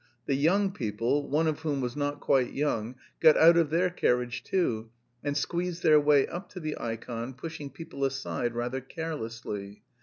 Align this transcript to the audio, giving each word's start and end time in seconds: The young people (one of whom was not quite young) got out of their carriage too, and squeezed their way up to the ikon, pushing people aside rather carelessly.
The 0.25 0.33
young 0.33 0.71
people 0.71 1.29
(one 1.29 1.45
of 1.45 1.59
whom 1.59 1.79
was 1.79 1.95
not 1.95 2.19
quite 2.19 2.53
young) 2.53 2.95
got 3.19 3.37
out 3.37 3.55
of 3.55 3.69
their 3.69 3.91
carriage 3.91 4.41
too, 4.43 4.89
and 5.23 5.37
squeezed 5.37 5.83
their 5.83 5.99
way 5.99 6.25
up 6.25 6.49
to 6.53 6.59
the 6.59 6.75
ikon, 6.79 7.35
pushing 7.35 7.69
people 7.69 8.03
aside 8.03 8.55
rather 8.55 8.81
carelessly. 8.81 9.83